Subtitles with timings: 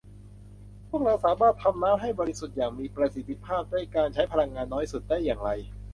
[0.89, 5.51] พวกเราสามารถทำน้ำให้บริสุทธิ์อย่างมีประสิทธิภาพด้วยการใช้พลังงานน้อยสุดได้อย่างไร